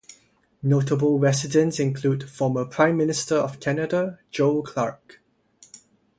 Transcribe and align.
Notable 0.63 1.19
residents 1.19 1.79
include 1.79 2.27
former 2.27 2.65
Prime 2.65 2.97
Minister 2.97 3.35
of 3.35 3.59
Canada, 3.59 4.17
Joe 4.31 4.63
Clark. 4.63 5.21